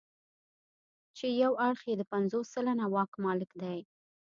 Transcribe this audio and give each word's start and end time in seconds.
چې 1.17 1.27
یو 1.41 1.51
اړخ 1.67 1.81
یې 1.89 1.95
د 1.97 2.03
پنځوس 2.13 2.45
سلنه 2.55 2.85
واک 2.93 3.11
مالک 3.23 3.51
دی. 3.61 3.77